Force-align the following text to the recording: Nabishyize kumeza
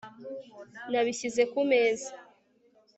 Nabishyize 0.91 1.41
kumeza 1.51 2.11